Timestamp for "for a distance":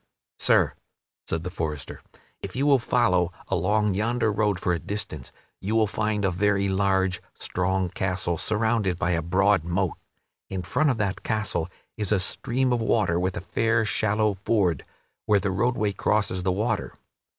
4.59-5.31